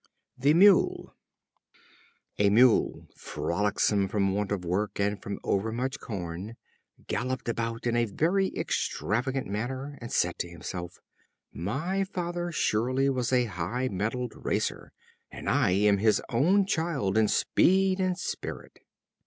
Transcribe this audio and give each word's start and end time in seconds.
The 0.35 0.55
Mule. 0.55 1.15
A 2.39 2.49
Mule, 2.49 3.07
frolicsome 3.15 4.07
from 4.07 4.33
want 4.33 4.51
of 4.51 4.65
work 4.65 4.99
and 4.99 5.21
from 5.21 5.39
overmuch 5.43 5.99
corn, 5.99 6.55
galloped 7.05 7.47
about 7.47 7.85
in 7.85 7.95
a 7.95 8.05
very 8.05 8.47
extravagant 8.57 9.45
manner, 9.45 9.99
and 10.01 10.11
said 10.11 10.39
to 10.39 10.49
himself: 10.49 10.99
"My 11.53 12.03
father 12.03 12.51
surely 12.51 13.11
was 13.11 13.31
a 13.31 13.45
high 13.45 13.89
mettled 13.91 14.33
racer, 14.43 14.91
and 15.29 15.47
I 15.47 15.69
am 15.69 15.99
his 15.99 16.19
own 16.29 16.65
child 16.65 17.15
in 17.15 17.27
speed 17.27 17.99
and 17.99 18.17
spirit." 18.17 18.79